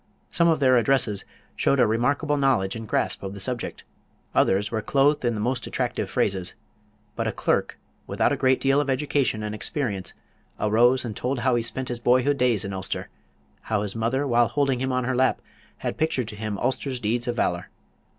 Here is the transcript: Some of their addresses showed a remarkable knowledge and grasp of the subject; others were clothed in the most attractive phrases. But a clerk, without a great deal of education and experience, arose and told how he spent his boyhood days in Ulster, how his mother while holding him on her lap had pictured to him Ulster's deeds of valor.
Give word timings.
Some 0.31 0.47
of 0.47 0.59
their 0.59 0.77
addresses 0.77 1.25
showed 1.55 1.79
a 1.79 1.85
remarkable 1.85 2.35
knowledge 2.35 2.75
and 2.75 2.87
grasp 2.87 3.21
of 3.21 3.35
the 3.35 3.39
subject; 3.39 3.83
others 4.33 4.71
were 4.71 4.81
clothed 4.81 5.23
in 5.23 5.35
the 5.35 5.39
most 5.39 5.67
attractive 5.67 6.09
phrases. 6.09 6.55
But 7.15 7.27
a 7.27 7.31
clerk, 7.31 7.77
without 8.07 8.31
a 8.31 8.35
great 8.35 8.59
deal 8.59 8.81
of 8.81 8.89
education 8.89 9.43
and 9.43 9.53
experience, 9.53 10.13
arose 10.59 11.05
and 11.05 11.15
told 11.15 11.41
how 11.41 11.53
he 11.53 11.61
spent 11.61 11.89
his 11.89 11.99
boyhood 11.99 12.39
days 12.39 12.65
in 12.65 12.73
Ulster, 12.73 13.09
how 13.69 13.83
his 13.83 13.95
mother 13.95 14.25
while 14.25 14.47
holding 14.47 14.79
him 14.81 14.91
on 14.91 15.03
her 15.03 15.15
lap 15.15 15.39
had 15.77 15.97
pictured 15.99 16.27
to 16.29 16.35
him 16.35 16.57
Ulster's 16.57 16.99
deeds 16.99 17.27
of 17.27 17.35
valor. 17.35 17.69